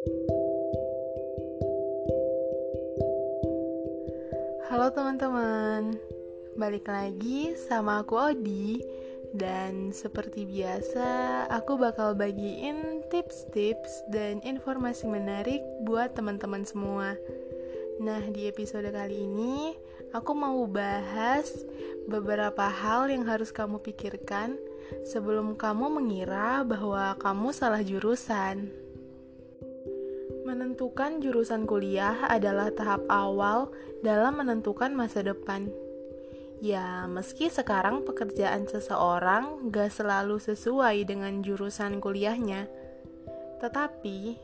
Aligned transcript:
Halo 0.00 0.16
teman-teman, 4.96 6.00
balik 6.56 6.88
lagi 6.88 7.52
sama 7.68 8.00
aku 8.00 8.16
Odi. 8.16 8.80
Dan 9.36 9.92
seperti 9.92 10.48
biasa, 10.48 11.44
aku 11.52 11.76
bakal 11.76 12.16
bagiin 12.16 13.04
tips-tips 13.12 14.08
dan 14.08 14.40
informasi 14.40 15.04
menarik 15.04 15.60
buat 15.84 16.16
teman-teman 16.16 16.64
semua. 16.64 17.20
Nah, 18.00 18.24
di 18.32 18.48
episode 18.48 18.88
kali 18.88 19.28
ini, 19.28 19.76
aku 20.16 20.32
mau 20.32 20.64
bahas 20.64 21.52
beberapa 22.08 22.72
hal 22.72 23.12
yang 23.12 23.28
harus 23.28 23.52
kamu 23.52 23.84
pikirkan 23.84 24.56
sebelum 25.04 25.60
kamu 25.60 25.92
mengira 25.92 26.64
bahwa 26.64 27.12
kamu 27.20 27.52
salah 27.52 27.84
jurusan 27.84 28.88
Menentukan 30.40 31.20
jurusan 31.20 31.68
kuliah 31.68 32.24
adalah 32.24 32.72
tahap 32.72 33.04
awal 33.12 33.68
dalam 34.00 34.40
menentukan 34.40 34.88
masa 34.96 35.20
depan. 35.20 35.68
Ya, 36.60 37.04
meski 37.08 37.48
sekarang 37.48 38.04
pekerjaan 38.04 38.68
seseorang 38.68 39.72
gak 39.72 39.92
selalu 39.92 40.40
sesuai 40.40 41.08
dengan 41.08 41.40
jurusan 41.40 42.00
kuliahnya, 42.00 42.68
tetapi 43.64 44.36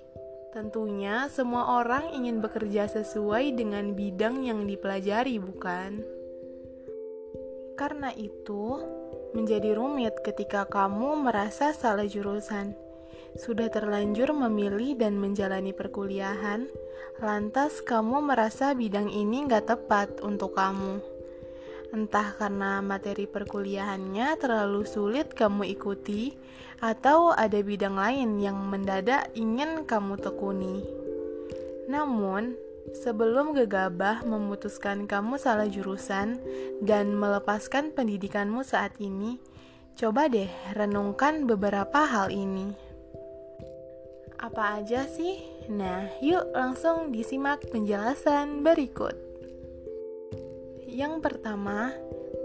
tentunya 0.52 1.28
semua 1.28 1.80
orang 1.80 2.12
ingin 2.16 2.41
bekerja 2.41 2.88
sesuai 2.88 3.52
dengan 3.56 3.92
bidang 3.92 4.44
yang 4.44 4.64
dipelajari, 4.64 5.36
bukan? 5.36 6.00
Karena 7.77 8.12
itu, 8.16 8.80
menjadi 9.36 9.77
rumit 9.77 10.24
ketika 10.24 10.64
kamu 10.64 11.28
merasa 11.28 11.77
salah 11.77 12.08
jurusan 12.08 12.85
sudah 13.36 13.68
terlanjur 13.68 14.32
memilih 14.32 14.96
dan 14.96 15.20
menjalani 15.20 15.77
perkuliahan, 15.77 16.68
lantas 17.20 17.84
kamu 17.84 18.24
merasa 18.24 18.72
bidang 18.72 19.12
ini 19.12 19.44
nggak 19.44 19.69
tepat 19.69 20.08
untuk 20.24 20.56
kamu. 20.56 21.00
Entah 21.94 22.34
karena 22.34 22.83
materi 22.83 23.30
perkuliahannya 23.30 24.34
terlalu 24.42 24.83
sulit 24.84 25.33
kamu 25.33 25.70
ikuti, 25.78 26.34
atau 26.83 27.33
ada 27.33 27.56
bidang 27.64 27.96
lain 27.96 28.36
yang 28.36 28.58
mendadak 28.69 29.33
ingin 29.33 29.89
kamu 29.89 30.20
tekuni. 30.20 30.84
Namun, 31.89 32.52
sebelum 32.92 33.56
gegabah 33.56 34.27
memutuskan 34.28 35.08
kamu 35.08 35.41
salah 35.41 35.70
jurusan 35.70 36.36
dan 36.84 37.16
melepaskan 37.16 37.96
pendidikanmu 37.96 38.61
saat 38.66 38.98
ini, 39.00 39.41
coba 39.96 40.28
deh 40.28 40.50
renungkan 40.77 41.48
beberapa 41.48 42.05
hal 42.05 42.28
ini. 42.28 42.86
Apa 44.37 44.81
aja 44.81 45.09
sih? 45.09 45.41
Nah, 45.73 46.06
yuk 46.20 46.53
langsung 46.53 47.11
disimak 47.11 47.65
penjelasan 47.73 48.61
berikut. 48.61 49.17
Yang 50.87 51.25
pertama, 51.25 51.92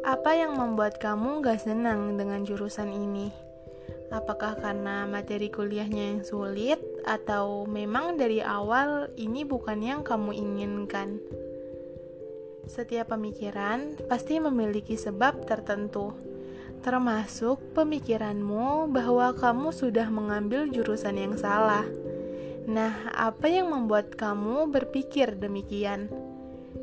apa 0.02 0.32
yang 0.34 0.58
membuat 0.58 0.98
kamu 0.98 1.44
gak 1.44 1.68
senang 1.68 2.16
dengan 2.16 2.42
jurusan 2.48 2.90
ini? 2.90 3.30
Apakah 4.12 4.60
karena 4.60 5.08
materi 5.08 5.48
kuliahnya 5.48 6.16
yang 6.16 6.24
sulit, 6.28 6.80
atau 7.08 7.64
memang 7.64 8.20
dari 8.20 8.44
awal 8.44 9.08
ini 9.16 9.48
bukan 9.48 9.80
yang 9.80 10.02
kamu 10.04 10.36
inginkan? 10.36 11.20
Setiap 12.68 13.16
pemikiran 13.16 14.00
pasti 14.08 14.40
memiliki 14.40 14.96
sebab 14.96 15.48
tertentu 15.48 16.12
termasuk 16.82 17.62
pemikiranmu 17.78 18.90
bahwa 18.90 19.32
kamu 19.38 19.70
sudah 19.70 20.10
mengambil 20.10 20.66
jurusan 20.66 21.18
yang 21.18 21.38
salah. 21.38 21.86
Nah, 22.66 23.10
apa 23.14 23.50
yang 23.50 23.70
membuat 23.70 24.18
kamu 24.18 24.70
berpikir 24.70 25.38
demikian? 25.38 26.10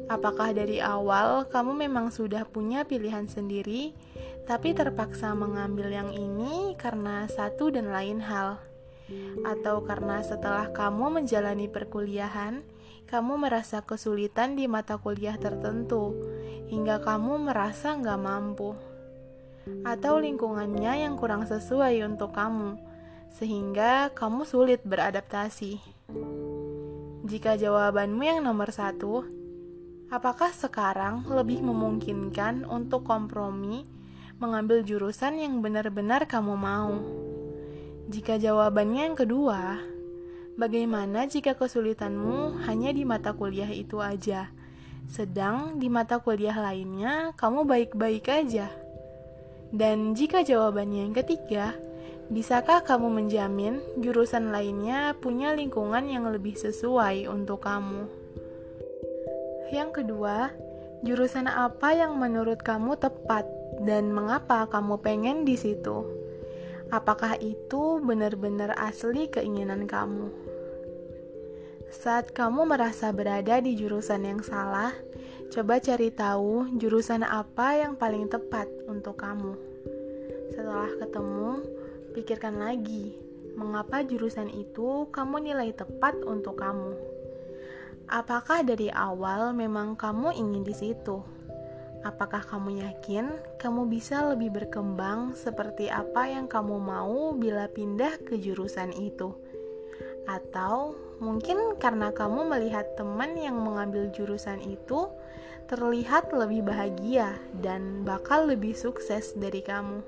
Apakah 0.08 0.56
dari 0.56 0.80
awal 0.80 1.44
kamu 1.50 1.84
memang 1.84 2.08
sudah 2.08 2.48
punya 2.48 2.86
pilihan 2.86 3.28
sendiri, 3.28 3.92
tapi 4.48 4.73
terpaksa 4.73 5.36
mengambil 5.36 5.92
yang 5.92 6.11
ini 6.14 6.73
karena 6.80 7.28
satu 7.28 7.68
dan 7.68 7.92
lain 7.92 8.23
hal? 8.24 8.56
Atau 9.44 9.84
karena 9.84 10.24
setelah 10.24 10.73
kamu 10.73 11.20
menjalani 11.20 11.68
perkuliahan, 11.68 12.64
kamu 13.08 13.40
merasa 13.40 13.80
kesulitan 13.84 14.56
di 14.56 14.68
mata 14.68 15.00
kuliah 15.00 15.36
tertentu, 15.40 16.17
hingga 16.68 17.00
kamu 17.00 17.48
merasa 17.48 17.96
nggak 17.96 18.20
mampu? 18.20 18.87
Atau 19.86 20.20
lingkungannya 20.20 21.06
yang 21.06 21.14
kurang 21.17 21.48
sesuai 21.48 22.05
untuk 22.06 22.34
kamu, 22.34 22.77
sehingga 23.34 24.11
kamu 24.12 24.45
sulit 24.48 24.80
beradaptasi. 24.84 25.80
Jika 27.29 27.61
jawabanmu 27.61 28.23
yang 28.24 28.40
nomor 28.40 28.73
satu, 28.73 29.27
apakah 30.08 30.48
sekarang 30.48 31.29
lebih 31.29 31.61
memungkinkan 31.61 32.64
untuk 32.64 33.05
kompromi 33.05 33.84
mengambil 34.40 34.80
jurusan 34.80 35.36
yang 35.36 35.61
benar-benar 35.61 36.24
kamu 36.24 36.56
mau? 36.56 36.96
Jika 38.08 38.40
jawabannya 38.40 39.12
yang 39.12 39.17
kedua, 39.20 39.77
bagaimana 40.56 41.29
jika 41.29 41.52
kesulitanmu 41.52 42.64
hanya 42.64 42.96
di 42.96 43.05
mata 43.05 43.36
kuliah 43.36 43.68
itu 43.68 44.00
aja, 44.00 44.48
sedang 45.05 45.77
di 45.77 45.92
mata 45.92 46.17
kuliah 46.17 46.56
lainnya 46.56 47.36
kamu 47.36 47.68
baik-baik 47.68 48.24
aja? 48.33 48.73
Dan 49.68 50.17
jika 50.17 50.40
jawabannya 50.40 51.05
yang 51.05 51.14
ketiga, 51.17 51.77
bisakah 52.33 52.80
kamu 52.80 53.20
menjamin 53.20 53.84
jurusan 54.01 54.48
lainnya 54.48 55.12
punya 55.20 55.52
lingkungan 55.52 56.08
yang 56.08 56.24
lebih 56.29 56.56
sesuai 56.56 57.29
untuk 57.29 57.68
kamu? 57.68 58.08
Yang 59.68 59.90
kedua, 60.01 60.48
jurusan 61.05 61.52
apa 61.52 61.92
yang 61.92 62.17
menurut 62.17 62.64
kamu 62.64 62.96
tepat 62.96 63.45
dan 63.84 64.08
mengapa 64.08 64.64
kamu 64.73 64.96
pengen 65.05 65.45
di 65.45 65.61
situ? 65.61 66.08
Apakah 66.89 67.36
itu 67.36 68.00
benar-benar 68.00 68.73
asli 68.80 69.29
keinginan 69.29 69.85
kamu? 69.85 70.48
Saat 71.88 72.36
kamu 72.36 72.68
merasa 72.68 73.10
berada 73.12 73.60
di 73.60 73.76
jurusan 73.76 74.24
yang 74.24 74.40
salah, 74.44 74.92
Coba 75.48 75.80
cari 75.80 76.12
tahu 76.12 76.76
jurusan 76.76 77.24
apa 77.24 77.80
yang 77.80 77.96
paling 77.96 78.28
tepat 78.28 78.68
untuk 78.84 79.16
kamu. 79.16 79.56
Setelah 80.52 80.92
ketemu, 81.00 81.64
pikirkan 82.12 82.60
lagi 82.60 83.16
mengapa 83.56 84.04
jurusan 84.04 84.52
itu 84.52 85.08
kamu 85.08 85.48
nilai 85.48 85.72
tepat 85.72 86.20
untuk 86.28 86.60
kamu. 86.60 86.92
Apakah 88.12 88.60
dari 88.60 88.92
awal 88.92 89.56
memang 89.56 89.96
kamu 89.96 90.36
ingin 90.36 90.68
di 90.68 90.76
situ? 90.76 91.16
Apakah 92.05 92.44
kamu 92.44 92.84
yakin 92.84 93.32
kamu 93.56 93.88
bisa 93.88 94.28
lebih 94.28 94.52
berkembang 94.52 95.32
seperti 95.32 95.88
apa 95.88 96.28
yang 96.28 96.44
kamu 96.44 96.76
mau 96.76 97.32
bila 97.32 97.72
pindah 97.72 98.20
ke 98.20 98.36
jurusan 98.36 98.92
itu? 98.92 99.32
Atau 100.28 101.08
mungkin 101.18 101.79
karena 101.79 102.14
kamu 102.14 102.46
melihat 102.46 102.95
teman 102.95 103.34
yang 103.39 103.58
mengambil 103.58 104.11
jurusan 104.14 104.62
itu 104.62 105.11
terlihat 105.68 106.33
lebih 106.33 106.64
bahagia 106.64 107.36
dan 107.61 108.02
bakal 108.02 108.48
lebih 108.48 108.73
sukses 108.73 109.36
dari 109.36 109.61
kamu. 109.61 110.01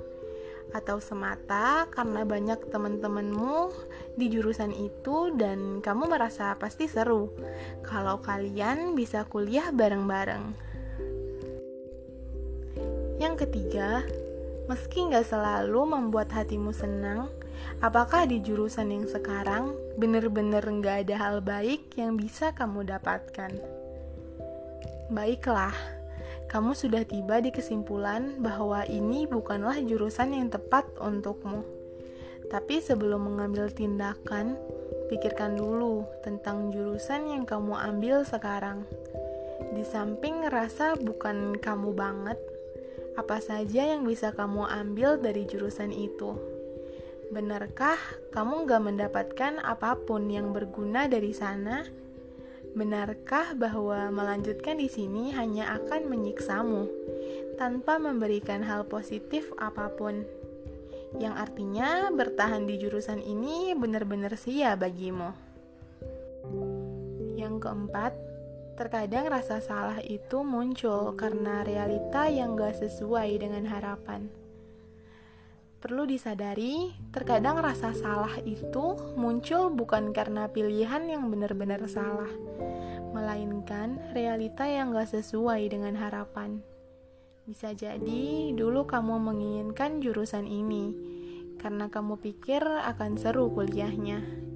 Atau 0.71 1.03
semata 1.03 1.91
karena 1.91 2.23
banyak 2.23 2.71
teman-temanmu 2.71 3.75
di 4.15 4.31
jurusan 4.31 4.71
itu 4.71 5.35
dan 5.35 5.83
kamu 5.83 6.07
merasa 6.07 6.55
pasti 6.57 6.87
seru 6.87 7.35
kalau 7.83 8.23
kalian 8.23 8.95
bisa 8.95 9.27
kuliah 9.27 9.69
bareng-bareng. 9.75 10.71
Yang 13.21 13.35
ketiga, 13.45 14.07
meski 14.71 15.11
nggak 15.11 15.27
selalu 15.27 15.83
membuat 15.83 16.31
hatimu 16.31 16.71
senang, 16.71 17.27
apakah 17.83 18.23
di 18.23 18.39
jurusan 18.39 18.95
yang 18.95 19.11
sekarang 19.11 19.75
bener-bener 19.99 20.63
nggak 20.63 21.11
ada 21.11 21.17
hal 21.19 21.37
baik 21.43 21.99
yang 21.99 22.15
bisa 22.15 22.55
kamu 22.55 22.87
dapatkan? 22.87 23.51
Baiklah, 25.11 25.75
kamu 26.47 26.79
sudah 26.79 27.03
tiba 27.03 27.43
di 27.43 27.51
kesimpulan 27.51 28.39
bahwa 28.39 28.87
ini 28.87 29.27
bukanlah 29.27 29.75
jurusan 29.83 30.39
yang 30.39 30.47
tepat 30.55 30.87
untukmu. 31.03 31.67
Tapi 32.47 32.79
sebelum 32.79 33.27
mengambil 33.27 33.75
tindakan, 33.75 34.55
pikirkan 35.11 35.59
dulu 35.59 36.07
tentang 36.23 36.71
jurusan 36.71 37.27
yang 37.27 37.43
kamu 37.43 37.75
ambil 37.75 38.23
sekarang. 38.23 38.87
Di 39.75 39.83
samping 39.83 40.47
rasa 40.47 40.95
bukan 40.95 41.59
kamu 41.59 41.91
banget, 41.91 42.39
apa 43.19 43.43
saja 43.43 43.83
yang 43.95 44.07
bisa 44.07 44.31
kamu 44.31 44.67
ambil 44.71 45.19
dari 45.19 45.47
jurusan 45.47 45.91
itu? 45.91 46.39
Benarkah 47.31 47.99
kamu 48.35 48.67
gak 48.67 48.83
mendapatkan 48.83 49.63
apa 49.63 49.95
pun 49.95 50.27
yang 50.27 50.51
berguna 50.51 51.07
dari 51.07 51.31
sana? 51.31 51.87
Benarkah 52.75 53.55
bahwa 53.59 54.11
melanjutkan 54.15 54.79
di 54.79 54.87
sini 54.87 55.35
hanya 55.35 55.79
akan 55.79 56.07
menyiksamu 56.07 56.87
tanpa 57.59 57.99
memberikan 57.99 58.63
hal 58.63 58.87
positif 58.87 59.51
apa 59.59 59.91
pun? 59.95 60.23
Yang 61.19 61.35
artinya 61.51 62.15
bertahan 62.15 62.71
di 62.71 62.79
jurusan 62.79 63.19
ini 63.19 63.75
benar-benar 63.75 64.39
sia 64.39 64.79
bagimu. 64.79 65.35
Yang 67.35 67.67
keempat, 67.67 68.15
terkadang 68.81 69.29
rasa 69.29 69.61
salah 69.61 70.01
itu 70.01 70.41
muncul 70.41 71.13
karena 71.13 71.61
realita 71.61 72.33
yang 72.33 72.57
gak 72.57 72.81
sesuai 72.81 73.29
dengan 73.37 73.69
harapan. 73.69 74.33
Perlu 75.85 76.09
disadari, 76.09 76.89
terkadang 77.13 77.61
rasa 77.61 77.93
salah 77.93 78.41
itu 78.41 78.97
muncul 79.21 79.69
bukan 79.69 80.17
karena 80.17 80.49
pilihan 80.49 81.05
yang 81.13 81.29
benar-benar 81.29 81.85
salah, 81.93 82.33
melainkan 83.13 84.01
realita 84.17 84.65
yang 84.65 84.97
gak 84.97 85.13
sesuai 85.13 85.61
dengan 85.69 86.01
harapan. 86.01 86.65
Bisa 87.45 87.77
jadi 87.77 88.57
dulu 88.57 88.89
kamu 88.89 89.21
menginginkan 89.21 90.01
jurusan 90.01 90.49
ini 90.49 90.97
karena 91.61 91.93
kamu 91.93 92.17
pikir 92.17 92.65
akan 92.65 93.21
seru 93.21 93.53
kuliahnya. 93.53 94.50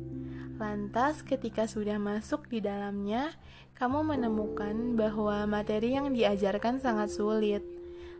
Lantas, 0.55 1.27
ketika 1.27 1.67
sudah 1.67 1.99
masuk 1.99 2.47
di 2.47 2.63
dalamnya, 2.63 3.35
kamu 3.75 4.07
menemukan 4.07 4.95
bahwa 4.95 5.43
materi 5.51 5.99
yang 5.99 6.15
diajarkan 6.15 6.79
sangat 6.79 7.11
sulit 7.11 7.63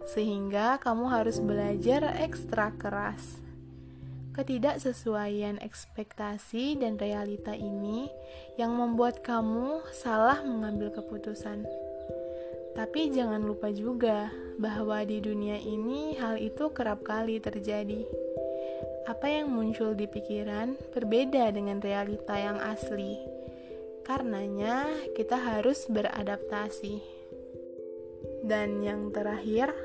sehingga 0.05 0.77
kamu 0.83 1.09
harus 1.09 1.41
belajar 1.41 2.13
ekstra 2.21 2.75
keras. 2.77 3.41
Ketidaksesuaian 4.35 5.63
ekspektasi 5.63 6.75
dan 6.83 6.99
realita 6.99 7.55
ini 7.55 8.11
yang 8.59 8.75
membuat 8.75 9.23
kamu 9.23 9.87
salah 9.95 10.43
mengambil 10.43 10.91
keputusan. 10.91 11.63
Tapi 12.75 13.15
jangan 13.15 13.47
lupa 13.47 13.71
juga 13.71 14.35
bahwa 14.59 15.07
di 15.07 15.23
dunia 15.23 15.55
ini 15.63 16.19
hal 16.19 16.43
itu 16.43 16.75
kerap 16.75 17.07
kali 17.07 17.39
terjadi. 17.39 18.24
Apa 19.05 19.29
yang 19.29 19.53
muncul 19.53 19.93
di 19.93 20.09
pikiran 20.09 20.81
berbeda 20.97 21.53
dengan 21.53 21.77
realita 21.77 22.41
yang 22.41 22.57
asli. 22.57 23.21
Karenanya, 24.01 24.89
kita 25.13 25.37
harus 25.37 25.85
beradaptasi. 25.93 27.05
Dan 28.41 28.81
yang 28.81 29.13
terakhir, 29.13 29.77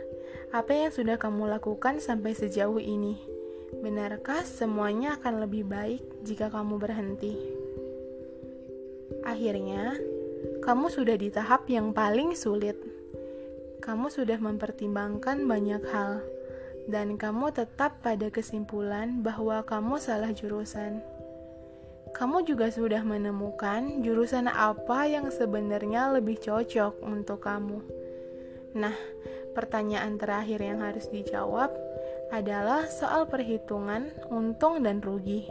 apa 0.56 0.71
yang 0.71 0.92
sudah 0.95 1.19
kamu 1.19 1.51
lakukan 1.51 2.00
sampai 2.00 2.31
sejauh 2.31 2.80
ini? 2.80 3.19
Benarkah 3.83 4.48
semuanya 4.48 5.19
akan 5.19 5.44
lebih 5.44 5.68
baik 5.68 6.24
jika 6.24 6.48
kamu 6.48 6.80
berhenti? 6.80 7.36
Akhirnya, 9.27 10.00
kamu 10.63 10.88
sudah 10.88 11.19
di 11.19 11.27
tahap 11.27 11.68
yang 11.68 11.92
paling 11.92 12.39
sulit. 12.39 12.80
Kamu 13.83 14.07
sudah 14.07 14.39
mempertimbangkan 14.39 15.44
banyak 15.44 15.83
hal, 15.92 16.24
dan 16.89 17.21
kamu 17.21 17.53
tetap 17.53 18.01
pada 18.01 18.33
kesimpulan 18.33 19.21
bahwa 19.21 19.62
kamu 19.62 20.01
salah 20.01 20.33
jurusan. 20.33 21.06
Kamu 22.09 22.41
juga 22.50 22.74
sudah 22.74 23.06
menemukan 23.06 24.01
jurusan 24.01 24.50
apa 24.50 25.06
yang 25.06 25.30
sebenarnya 25.30 26.09
lebih 26.18 26.41
cocok 26.41 26.97
untuk 27.06 27.45
kamu. 27.45 27.86
Nah, 28.74 28.97
pertanyaan 29.53 30.18
terakhir 30.18 30.57
yang 30.57 30.81
harus 30.81 31.06
dijawab 31.13 31.69
adalah 32.33 32.89
soal 32.89 33.30
perhitungan 33.30 34.09
untung 34.33 34.81
dan 34.81 35.06
rugi. 35.06 35.45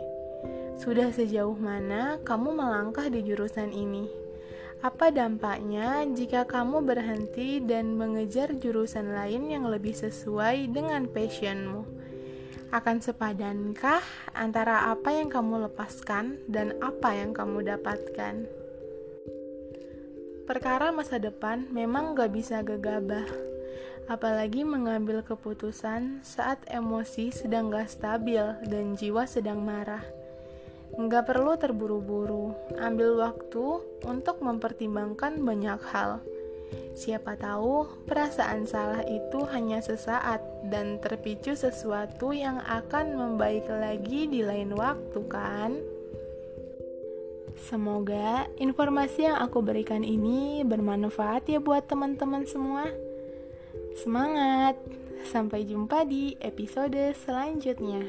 Sudah 0.79 1.15
sejauh 1.15 1.55
mana 1.55 2.19
kamu 2.27 2.59
melangkah 2.59 3.07
di 3.07 3.23
jurusan 3.23 3.71
ini? 3.71 4.28
Apa 4.79 5.11
dampaknya 5.11 6.07
jika 6.07 6.47
kamu 6.47 6.87
berhenti 6.87 7.59
dan 7.59 7.99
mengejar 7.99 8.55
jurusan 8.55 9.11
lain 9.11 9.51
yang 9.51 9.67
lebih 9.67 9.91
sesuai 9.91 10.71
dengan 10.71 11.11
passionmu? 11.11 11.83
Akan 12.71 13.03
sepadankah 13.03 14.05
antara 14.39 14.87
apa 14.93 15.11
yang 15.11 15.27
kamu 15.27 15.67
lepaskan 15.67 16.39
dan 16.47 16.79
apa 16.79 17.11
yang 17.17 17.35
kamu 17.35 17.67
dapatkan? 17.67 18.47
Perkara 20.47 20.95
masa 20.95 21.19
depan 21.19 21.67
memang 21.75 22.15
gak 22.15 22.31
bisa 22.31 22.63
gegabah 22.63 23.49
apalagi 24.09 24.65
mengambil 24.65 25.21
keputusan 25.21 26.25
saat 26.25 26.65
emosi 26.73 27.29
sedang 27.29 27.69
gak 27.69 27.93
stabil 27.93 28.43
dan 28.65 28.97
jiwa 28.97 29.29
sedang 29.29 29.61
marah. 29.61 30.18
Nggak 30.97 31.29
perlu 31.29 31.53
terburu-buru, 31.61 32.57
ambil 32.81 33.21
waktu 33.21 33.85
untuk 34.09 34.41
mempertimbangkan 34.41 35.43
banyak 35.45 35.81
hal. 35.93 36.25
Siapa 36.99 37.39
tahu 37.39 37.87
perasaan 38.11 38.67
salah 38.67 39.07
itu 39.07 39.47
hanya 39.55 39.79
sesaat 39.79 40.43
dan 40.67 40.99
terpicu 40.99 41.55
sesuatu 41.55 42.35
yang 42.35 42.59
akan 42.65 43.15
membaik 43.15 43.69
lagi 43.71 44.27
di 44.27 44.43
lain 44.43 44.75
waktu, 44.75 45.21
kan? 45.31 45.79
Semoga 47.59 48.47
informasi 48.59 49.31
yang 49.31 49.39
aku 49.43 49.63
berikan 49.63 50.07
ini 50.07 50.63
bermanfaat 50.63 51.51
ya 51.51 51.59
buat 51.59 51.87
teman-teman 51.91 52.47
semua. 52.47 52.87
Semangat! 53.99 54.79
Sampai 55.27 55.67
jumpa 55.67 56.07
di 56.07 56.39
episode 56.39 57.15
selanjutnya. 57.19 58.07